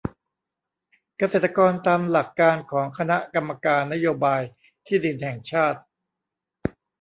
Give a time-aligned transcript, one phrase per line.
[1.17, 4.41] เกษตรกรตามหลักการของคณะกรรมการนโยบาย
[4.85, 5.79] ที่ดินแห่งชาติ